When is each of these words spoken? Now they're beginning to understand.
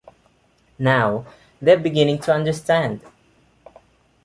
Now 0.79 1.27
they're 1.61 1.77
beginning 1.77 2.17
to 2.21 2.33
understand. 2.33 3.01